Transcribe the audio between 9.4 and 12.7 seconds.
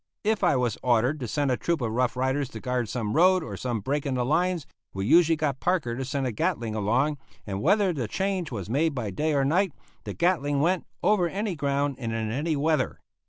by night, the Gatling went, over any ground and in any